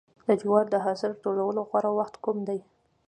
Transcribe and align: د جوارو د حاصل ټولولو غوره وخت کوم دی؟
د 0.27 0.29
جوارو 0.41 0.71
د 0.73 0.75
حاصل 0.85 1.11
ټولولو 1.23 1.59
غوره 1.69 1.91
وخت 1.99 2.15
کوم 2.23 2.37
دی؟ 2.47 2.59